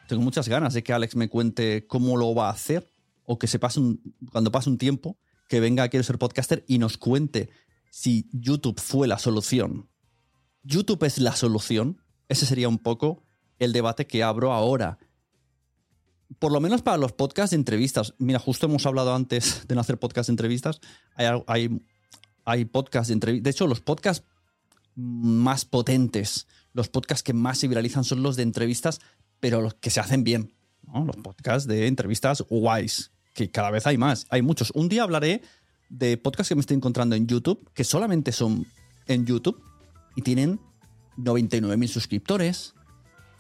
Tengo 0.08 0.22
muchas 0.22 0.48
ganas 0.48 0.74
de 0.74 0.84
que 0.84 0.94
Alex 0.94 1.16
me 1.16 1.30
cuente 1.30 1.86
cómo 1.88 2.18
lo 2.18 2.34
va 2.34 2.48
a 2.48 2.54
hacer 2.54 2.90
o 3.26 3.38
que 3.38 3.48
se 3.48 3.60
pase 3.60 3.80
un, 3.80 4.16
cuando 4.32 4.52
pase 4.52 4.70
un 4.70 4.78
tiempo 4.78 5.18
que 5.50 5.60
venga 5.60 5.84
a 5.84 5.90
Quiero 5.90 6.04
ser 6.04 6.18
podcaster 6.18 6.64
y 6.68 6.78
nos 6.78 6.98
cuente 6.98 7.50
si 7.92 8.30
YouTube 8.32 8.80
fue 8.80 9.08
la 9.08 9.20
solución. 9.20 9.90
YouTube 10.64 11.04
es 11.04 11.20
la 11.20 11.36
solución. 11.36 12.02
Ese 12.30 12.46
sería 12.46 12.70
un 12.70 12.80
poco 12.80 13.24
el 13.60 13.74
debate 13.74 14.08
que 14.08 14.24
abro 14.24 14.54
ahora. 14.54 14.98
Por 16.40 16.52
lo 16.52 16.60
menos 16.60 16.82
para 16.82 16.98
los 16.98 17.14
podcasts 17.14 17.52
de 17.52 17.58
entrevistas. 17.58 18.14
Mira, 18.18 18.40
justo 18.40 18.66
hemos 18.66 18.86
hablado 18.86 19.16
antes 19.16 19.68
de 19.68 19.76
no 19.76 19.82
hacer 19.82 19.98
podcast 19.98 20.28
de 20.28 20.34
entrevistas. 20.34 20.82
Hay, 21.16 21.28
hay, 21.48 21.82
hay 22.44 22.66
podcasts 22.66 23.08
de 23.08 23.14
entrevistas. 23.14 23.44
De 23.44 23.50
hecho, 23.50 23.68
los 23.68 23.82
podcasts 23.82 24.26
más 24.98 25.64
potentes, 25.64 26.48
los 26.74 26.90
podcasts 26.90 27.24
que 27.24 27.34
más 27.34 27.60
se 27.60 27.68
viralizan 27.68 28.04
son 28.04 28.24
los 28.24 28.36
de 28.36 28.44
entrevistas, 28.44 29.00
pero 29.40 29.62
los 29.62 29.76
que 29.76 29.92
se 29.92 30.00
hacen 30.00 30.24
bien. 30.24 30.54
Los 31.06 31.18
podcasts 31.18 31.68
de 31.68 31.88
entrevistas 31.88 32.44
guays, 32.50 33.12
que 33.34 33.52
cada 33.52 33.72
vez 33.72 33.86
hay 33.86 33.98
más. 33.98 34.26
Hay 34.30 34.42
muchos. 34.42 34.72
Un 34.74 34.90
día 34.90 35.04
hablaré 35.04 35.42
de 35.90 36.18
podcasts 36.18 36.50
que 36.50 36.56
me 36.56 36.62
estoy 36.62 36.78
encontrando 36.78 37.16
en 37.16 37.28
YouTube, 37.28 37.70
que 37.74 37.84
solamente 37.84 38.32
son 38.32 38.66
en 39.06 39.26
YouTube 39.26 39.62
y 40.16 40.22
tienen 40.24 40.60
99.000 41.18 41.88
suscriptores, 41.88 42.74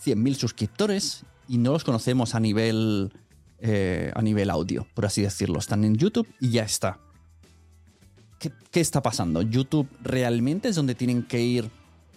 100.000 0.03 0.33
suscriptores 0.35 1.23
y 1.47 1.57
no 1.57 1.71
los 1.71 1.83
conocemos 1.83 2.35
a 2.35 2.39
nivel, 2.39 3.11
eh, 3.59 4.11
a 4.13 4.21
nivel 4.21 4.49
audio, 4.49 4.85
por 4.93 5.05
así 5.05 5.21
decirlo. 5.21 5.57
Están 5.57 5.83
en 5.83 5.95
YouTube 5.95 6.27
y 6.39 6.51
ya 6.51 6.63
está. 6.63 6.99
¿Qué, 8.39 8.79
está 8.79 9.01
pasando? 9.01 9.41
¿YouTube 9.41 9.87
realmente 10.01 10.69
es 10.69 10.75
donde 10.75 10.95
tienen 10.95 11.23
que 11.23 11.41
ir 11.41 11.71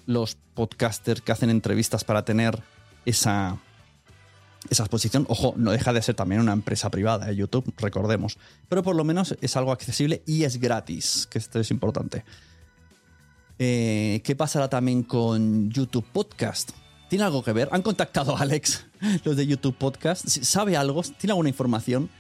los 0.07 0.37
podcasters 0.55 1.23
que 1.23 1.33
hacen 1.33 1.49
entrevistas 1.49 2.05
para 2.05 2.25
tener 2.25 2.63
esa, 3.07 3.59
esa 4.69 4.83
exposición? 4.83 5.25
Ojo, 5.29 5.55
no 5.57 5.71
deja 5.71 5.93
de 5.93 6.03
ser 6.03 6.15
también 6.15 6.43
una 6.43 6.53
empresa 6.53 6.91
privada, 6.91 7.31
¿eh? 7.31 7.37
YouTube, 7.37 7.73
recordemos. 7.79 8.39
Pero 8.69 8.83
por 8.83 8.97
lo 8.97 9.05
menos 9.05 9.35
es 9.41 9.57
algo 9.57 9.73
accesible 9.73 10.23
y 10.27 10.45
es 10.45 10.61
gratis, 10.61 11.27
que 11.31 11.39
esto 11.39 11.59
es 11.59 11.71
importante. 11.71 12.25
Eh, 13.59 14.21
¿Qué 14.23 14.37
pasará 14.37 14.69
también 14.69 15.03
con 15.03 15.71
YouTube 15.71 16.07
Podcast? 16.13 16.73
¿Tiene 17.09 17.25
algo 17.25 17.43
que 17.43 17.53
ver? 17.53 17.69
¿Han 17.73 17.83
contactado 17.83 18.37
a 18.37 18.41
Alex, 18.41 18.87
los 19.25 19.37
de 19.37 19.47
YouTube 19.47 19.77
Podcast? 19.77 20.29
¿Sabe 20.29 20.77
algo? 20.77 21.03
¿Tiene 21.03 21.33
alguna 21.33 21.49
información? 21.49 22.11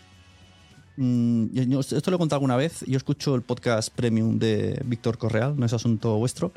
Mm, 0.97 1.47
esto 1.79 2.11
lo 2.11 2.17
he 2.17 2.19
contado 2.19 2.37
alguna 2.37 2.57
vez. 2.57 2.85
Yo 2.87 2.97
escucho 2.97 3.35
el 3.35 3.43
podcast 3.43 3.95
premium 3.95 4.39
de 4.39 4.81
Víctor 4.85 5.19
Correal, 5.19 5.59
no 5.59 5.67
es 5.67 5.73
asunto 5.73 6.17
vuestro. 6.17 6.53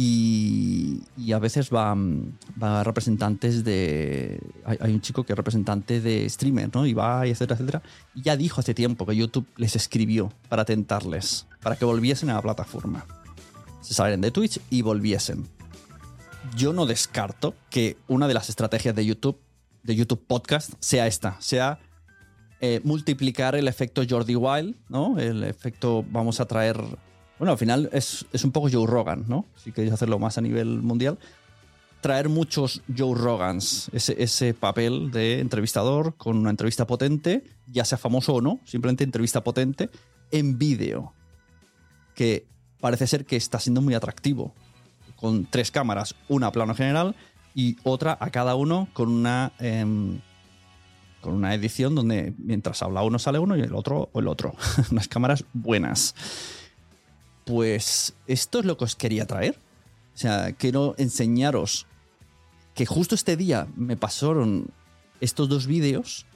Y, 0.00 1.02
a 1.34 1.40
veces 1.40 1.70
van 1.70 2.38
va 2.62 2.84
representantes 2.84 3.64
de. 3.64 4.40
Hay, 4.64 4.78
hay 4.80 4.94
un 4.94 5.00
chico 5.00 5.24
que 5.24 5.32
es 5.32 5.36
representante 5.36 6.00
de 6.00 6.28
streamer, 6.30 6.72
¿no? 6.72 6.86
Y 6.86 6.94
va, 6.94 7.26
y 7.26 7.30
etcétera, 7.30 7.56
etcétera. 7.56 7.82
Y 8.14 8.22
ya 8.22 8.36
dijo 8.36 8.60
hace 8.60 8.74
tiempo 8.74 9.04
que 9.06 9.16
YouTube 9.16 9.46
les 9.56 9.74
escribió 9.74 10.32
para 10.48 10.64
tentarles, 10.64 11.46
para 11.62 11.74
que 11.74 11.84
volviesen 11.84 12.30
a 12.30 12.34
la 12.34 12.42
plataforma. 12.42 13.04
Se 13.80 13.92
salieran 13.92 14.20
de 14.20 14.30
Twitch 14.30 14.60
y 14.70 14.82
volviesen. 14.82 15.48
Yo 16.56 16.72
no 16.72 16.86
descarto 16.86 17.54
que 17.70 17.96
una 18.06 18.28
de 18.28 18.34
las 18.34 18.48
estrategias 18.48 18.94
de 18.94 19.04
YouTube, 19.04 19.38
de 19.82 19.96
YouTube 19.96 20.22
Podcast, 20.26 20.74
sea 20.78 21.06
esta, 21.06 21.36
sea 21.40 21.80
eh, 22.60 22.80
multiplicar 22.82 23.54
el 23.54 23.68
efecto 23.68 24.02
Jordi 24.08 24.34
Wild, 24.34 24.74
¿no? 24.88 25.18
El 25.18 25.44
efecto 25.44 26.04
vamos 26.10 26.40
a 26.40 26.46
traer. 26.46 26.76
Bueno, 27.38 27.52
al 27.52 27.58
final 27.58 27.88
es, 27.92 28.26
es 28.32 28.44
un 28.44 28.50
poco 28.50 28.68
Joe 28.70 28.86
Rogan, 28.86 29.26
¿no? 29.28 29.46
Si 29.56 29.70
queréis 29.70 29.92
hacerlo 29.92 30.18
más 30.18 30.38
a 30.38 30.40
nivel 30.40 30.82
mundial. 30.82 31.18
Traer 32.00 32.28
muchos 32.28 32.82
Joe 32.96 33.16
Rogans, 33.16 33.90
ese, 33.92 34.20
ese 34.22 34.54
papel 34.54 35.10
de 35.12 35.40
entrevistador 35.40 36.16
con 36.16 36.36
una 36.36 36.50
entrevista 36.50 36.86
potente, 36.86 37.44
ya 37.68 37.84
sea 37.84 37.98
famoso 37.98 38.34
o 38.34 38.40
no, 38.40 38.60
simplemente 38.64 39.04
entrevista 39.04 39.44
potente, 39.44 39.88
en 40.32 40.58
vídeo. 40.58 41.12
Que 42.14 42.46
parece 42.80 43.06
ser 43.06 43.24
que 43.24 43.36
está 43.36 43.60
siendo 43.60 43.82
muy 43.82 43.94
atractivo. 43.94 44.52
Con 45.14 45.46
tres 45.46 45.70
cámaras, 45.70 46.16
una 46.28 46.48
a 46.48 46.52
plano 46.52 46.74
general 46.74 47.14
y 47.54 47.76
otra 47.84 48.16
a 48.20 48.30
cada 48.30 48.56
uno 48.56 48.88
con 48.92 49.10
una. 49.10 49.52
em, 49.60 50.20
una 51.28 51.54
edición 51.54 51.94
donde 51.94 52.34
mientras 52.38 52.82
habla 52.82 53.02
uno 53.02 53.18
sale 53.18 53.38
uno 53.38 53.56
y 53.56 53.60
el 53.60 53.74
otro 53.74 54.08
o 54.12 54.20
el 54.20 54.28
otro. 54.28 54.54
Unas 54.90 55.08
cámaras 55.08 55.44
buenas. 55.52 56.14
Pues 57.44 58.14
esto 58.26 58.60
es 58.60 58.64
lo 58.64 58.76
que 58.76 58.84
os 58.84 58.96
quería 58.96 59.26
traer. 59.26 59.58
O 60.14 60.18
sea, 60.18 60.52
quiero 60.52 60.94
enseñaros 60.98 61.86
que 62.74 62.86
justo 62.86 63.14
este 63.14 63.36
día 63.36 63.66
me 63.76 63.96
pasaron 63.96 64.70
estos 65.20 65.48
dos 65.48 65.66
vídeos 65.66 66.26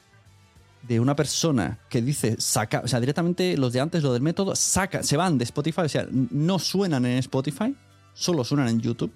de 0.82 1.00
una 1.00 1.14
persona 1.14 1.78
que 1.88 2.02
dice 2.02 2.40
saca, 2.40 2.82
o 2.84 2.88
sea, 2.88 3.00
directamente 3.00 3.56
los 3.56 3.72
de 3.72 3.80
antes, 3.80 4.02
lo 4.02 4.12
del 4.12 4.22
método, 4.22 4.56
saca, 4.56 5.02
se 5.02 5.16
van 5.16 5.38
de 5.38 5.44
Spotify, 5.44 5.82
o 5.82 5.88
sea, 5.88 6.06
no 6.10 6.58
suenan 6.58 7.06
en 7.06 7.18
Spotify, 7.18 7.76
solo 8.14 8.44
suenan 8.44 8.68
en 8.68 8.80
YouTube. 8.80 9.12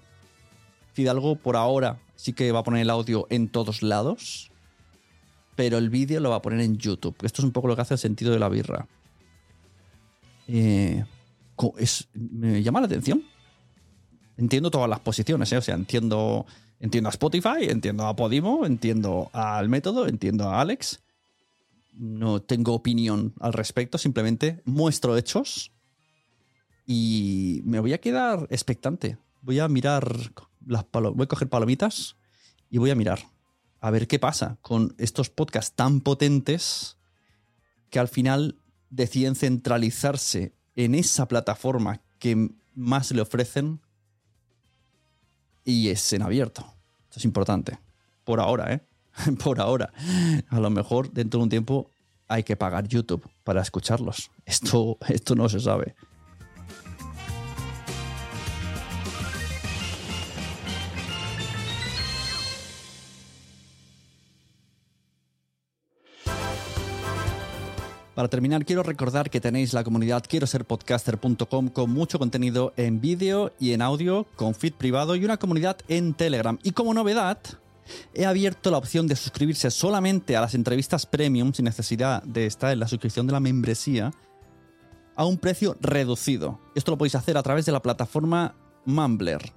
Fidalgo 0.93 1.35
por 1.35 1.55
ahora 1.55 1.99
sí 2.15 2.33
que 2.33 2.51
va 2.51 2.59
a 2.59 2.63
poner 2.63 2.81
el 2.81 2.89
audio 2.89 3.27
en 3.29 3.49
todos 3.49 3.83
lados 3.83 4.51
pero 5.57 5.79
el 5.79 5.89
vídeo 5.89 6.19
lo 6.21 6.29
va 6.29 6.35
a 6.37 6.41
poner 6.41 6.61
en 6.61 6.77
YouTube. 6.77 7.17
Esto 7.23 7.41
es 7.41 7.43
un 7.45 7.51
poco 7.51 7.67
lo 7.67 7.75
que 7.75 7.81
hace 7.81 7.95
el 7.95 7.99
sentido 7.99 8.31
de 8.31 8.37
la 8.39 8.47
birra. 8.47 8.87
Eh, 10.47 11.03
me 12.13 12.61
llama 12.61 12.79
la 12.79 12.85
atención. 12.85 13.23
Entiendo 14.37 14.69
todas 14.69 14.87
las 14.87 14.99
posiciones, 14.99 15.51
¿eh? 15.51 15.57
o 15.57 15.61
sea, 15.61 15.73
entiendo, 15.73 16.45
entiendo 16.79 17.09
a 17.09 17.11
Spotify, 17.11 17.69
entiendo 17.69 18.05
a 18.05 18.15
Podimo, 18.15 18.67
entiendo 18.67 19.31
al 19.33 19.67
método, 19.67 20.07
entiendo 20.07 20.47
a 20.47 20.61
Alex. 20.61 21.01
No 21.93 22.39
tengo 22.39 22.73
opinión 22.75 23.33
al 23.39 23.53
respecto, 23.53 23.97
simplemente 23.97 24.61
muestro 24.63 25.17
hechos 25.17 25.71
y 26.85 27.61
me 27.65 27.79
voy 27.79 27.93
a 27.93 27.97
quedar 27.99 28.45
expectante. 28.51 29.17
Voy 29.41 29.57
a 29.57 29.67
mirar 29.67 30.07
las 30.67 30.83
palo- 30.83 31.15
voy 31.15 31.23
a 31.23 31.27
coger 31.27 31.49
palomitas 31.49 32.15
y 32.69 32.77
voy 32.77 32.91
a 32.91 32.95
mirar 32.95 33.19
a 33.79 33.91
ver 33.91 34.07
qué 34.07 34.19
pasa 34.19 34.57
con 34.61 34.95
estos 34.97 35.29
podcasts 35.29 35.75
tan 35.75 36.01
potentes 36.01 36.97
que 37.89 37.99
al 37.99 38.07
final 38.07 38.55
deciden 38.89 39.35
centralizarse 39.35 40.53
en 40.75 40.95
esa 40.95 41.27
plataforma 41.27 42.01
que 42.19 42.49
más 42.75 43.11
le 43.11 43.21
ofrecen 43.21 43.81
y 45.63 45.89
es 45.89 46.13
en 46.13 46.21
abierto. 46.21 46.61
Esto 47.03 47.19
es 47.19 47.25
importante. 47.25 47.77
Por 48.23 48.39
ahora, 48.39 48.73
¿eh? 48.73 48.81
por 49.43 49.59
ahora. 49.59 49.91
A 50.49 50.59
lo 50.59 50.69
mejor 50.69 51.11
dentro 51.11 51.39
de 51.39 51.43
un 51.43 51.49
tiempo 51.49 51.91
hay 52.27 52.43
que 52.43 52.55
pagar 52.55 52.87
YouTube 52.87 53.29
para 53.43 53.61
escucharlos. 53.61 54.31
Esto, 54.45 54.97
esto 55.07 55.35
no 55.35 55.49
se 55.49 55.59
sabe. 55.59 55.95
Para 68.17 68.29
terminar, 68.29 68.65
quiero 68.65 68.81
recordar 68.81 69.29
que 69.29 69.39
tenéis 69.39 69.73
la 69.73 69.83
comunidad 69.83 70.23
quiero 70.27 70.47
ser 70.47 70.65
podcaster.com 70.65 71.69
con 71.69 71.91
mucho 71.91 72.17
contenido 72.17 72.73
en 72.75 72.99
vídeo 72.99 73.53
y 73.59 73.73
en 73.73 73.83
audio, 73.83 74.25
con 74.35 74.55
feed 74.55 74.73
privado 74.73 75.15
y 75.15 75.23
una 75.23 75.37
comunidad 75.37 75.77
en 75.87 76.15
Telegram. 76.15 76.57
Y 76.63 76.71
como 76.71 76.95
novedad, 76.95 77.37
he 78.15 78.25
abierto 78.25 78.71
la 78.71 78.79
opción 78.79 79.05
de 79.05 79.15
suscribirse 79.15 79.69
solamente 79.69 80.35
a 80.35 80.41
las 80.41 80.55
entrevistas 80.55 81.05
premium 81.05 81.53
sin 81.53 81.65
necesidad 81.65 82.23
de 82.23 82.47
estar 82.47 82.73
en 82.73 82.79
la 82.79 82.87
suscripción 82.87 83.27
de 83.27 83.33
la 83.33 83.39
membresía 83.39 84.11
a 85.15 85.23
un 85.23 85.37
precio 85.37 85.77
reducido. 85.79 86.59
Esto 86.73 86.93
lo 86.93 86.97
podéis 86.97 87.13
hacer 87.13 87.37
a 87.37 87.43
través 87.43 87.67
de 87.67 87.71
la 87.71 87.83
plataforma 87.83 88.55
Mumbler. 88.85 89.53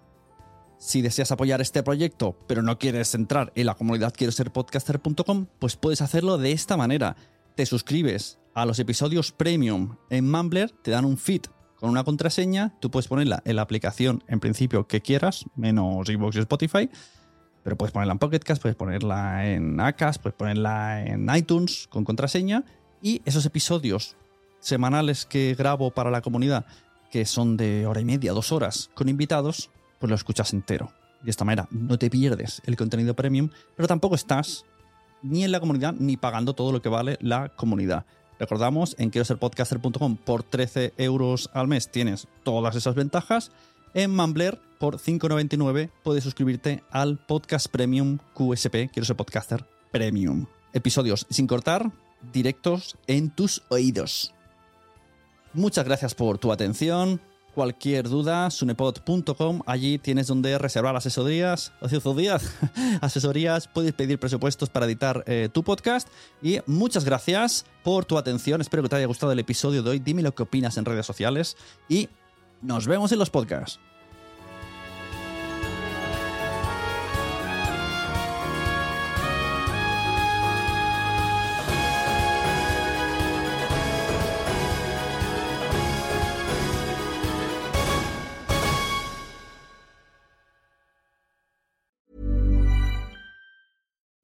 Si 0.77 1.01
deseas 1.01 1.33
apoyar 1.33 1.63
este 1.63 1.83
proyecto, 1.83 2.37
pero 2.47 2.61
no 2.61 2.79
quieres 2.79 3.15
entrar 3.15 3.53
en 3.55 3.65
la 3.65 3.75
comunidad 3.75 4.13
quiero 4.15 4.33
ser 4.33 4.53
podcaster.com, 4.53 5.47
pues 5.59 5.77
puedes 5.77 6.03
hacerlo 6.03 6.37
de 6.37 6.53
esta 6.53 6.77
manera. 6.77 7.17
Te 7.55 7.65
suscribes 7.65 8.40
a 8.61 8.67
los 8.67 8.79
episodios 8.79 9.33
premium 9.33 9.97
en 10.11 10.31
Mumbler, 10.31 10.71
te 10.71 10.91
dan 10.91 11.07
un 11.07 11.17
feed 11.17 11.43
con 11.77 11.89
una 11.89 12.05
contraseña, 12.05 12.75
tú 12.79 12.91
puedes 12.91 13.09
ponerla 13.09 13.43
en 13.47 13.57
la 13.57 13.63
aplicación 13.63 14.23
en 14.29 14.39
principio 14.39 14.87
que 14.87 15.01
quieras, 15.01 15.47
menos 15.57 16.07
Xbox 16.07 16.37
y 16.37 16.41
Spotify, 16.41 16.91
pero 17.63 17.79
puedes 17.79 17.91
ponerla 17.91 18.13
en 18.13 18.19
Pocket 18.19 18.41
Cast, 18.41 18.61
puedes 18.61 18.77
ponerla 18.77 19.49
en 19.49 19.81
Acas, 19.81 20.19
puedes 20.19 20.37
ponerla 20.37 21.07
en 21.07 21.35
iTunes 21.35 21.87
con 21.89 22.05
contraseña 22.05 22.65
y 23.01 23.23
esos 23.25 23.47
episodios 23.47 24.17
semanales 24.59 25.25
que 25.25 25.55
grabo 25.55 25.91
para 25.93 26.11
la 26.11 26.21
comunidad, 26.21 26.67
que 27.11 27.25
son 27.25 27.57
de 27.57 27.87
hora 27.87 28.03
y 28.03 28.05
media, 28.05 28.33
dos 28.33 28.53
horas, 28.53 28.91
con 28.93 29.09
invitados, 29.09 29.71
pues 29.99 30.11
lo 30.11 30.17
escuchas 30.17 30.53
entero. 30.53 30.93
De 31.23 31.31
esta 31.31 31.47
manera 31.47 31.67
no 31.71 31.99
te 31.99 32.11
pierdes 32.11 32.61
el 32.67 32.77
contenido 32.77 33.17
premium, 33.17 33.49
pero 33.75 33.89
tampoco 33.89 34.17
estás 34.17 34.67
ni 35.23 35.45
en 35.45 35.53
la 35.53 35.61
comunidad 35.61 35.95
ni 35.99 36.19
pagando 36.19 36.55
todo 36.55 36.73
lo 36.73 36.83
que 36.83 36.91
vale 36.91 37.17
la 37.23 37.49
comunidad. 37.49 38.05
Recordamos, 38.41 38.97
en 38.99 39.11
quiero 39.11 39.27
ser 39.27 39.37
podcaster.com 39.37 40.17
por 40.17 40.43
13 40.43 40.95
euros 40.97 41.51
al 41.53 41.69
mes 41.69 41.91
tienes 41.91 42.27
todas 42.43 42.75
esas 42.75 42.95
ventajas. 42.95 43.53
En 43.93 44.15
Mumbler, 44.17 44.59
por 44.79 44.97
5,99 44.97 45.91
puedes 46.03 46.25
suscribirte 46.25 46.83
al 46.91 47.19
podcast 47.19 47.69
premium 47.69 48.19
QSP, 48.35 48.91
quiero 48.91 49.05
ser 49.05 49.17
podcaster 49.17 49.67
premium. 49.93 50.47
Episodios 50.73 51.27
sin 51.29 51.47
cortar, 51.47 51.93
directos 52.33 52.97
en 53.07 53.29
tus 53.29 53.63
oídos. 53.69 54.33
Muchas 55.53 55.85
gracias 55.85 56.15
por 56.15 56.39
tu 56.39 56.51
atención 56.51 57.21
cualquier 57.55 58.09
duda, 58.09 58.51
sunepod.com, 58.51 59.63
allí 59.67 59.99
tienes 59.99 60.27
donde 60.27 60.59
reservar 60.59 60.97
asesorías, 60.97 61.73
asesorías, 61.81 62.55
asesorías, 63.01 63.69
puedes 63.69 63.93
pedir 63.93 64.19
presupuestos 64.19 64.69
para 64.69 64.87
editar 64.87 65.25
eh, 65.27 65.49
tu 65.53 65.63
podcast. 65.63 66.09
Y 66.43 66.61
muchas 66.67 67.05
gracias 67.05 67.65
por 67.83 68.05
tu 68.05 68.19
atención, 68.19 68.61
espero 68.61 68.83
que 68.83 68.89
te 68.89 68.97
haya 68.97 69.07
gustado 69.07 69.33
el 69.33 69.39
episodio 69.39 69.83
de 69.83 69.91
hoy, 69.91 69.99
dime 69.99 70.23
lo 70.23 70.35
que 70.35 70.43
opinas 70.43 70.77
en 70.77 70.85
redes 70.85 71.07
sociales 71.07 71.57
y 71.89 72.09
nos 72.63 72.87
vemos 72.87 73.13
en 73.13 73.19
los 73.19 73.31
podcasts. 73.31 73.81